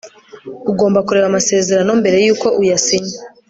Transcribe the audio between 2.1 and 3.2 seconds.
yuko uyasinya